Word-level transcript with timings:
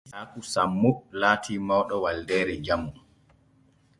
Isaaku 0.07 0.39
sammo 0.53 0.89
laati 1.19 1.53
mawɗo 1.67 1.95
waldeere 2.03 2.53
jamu. 2.65 2.91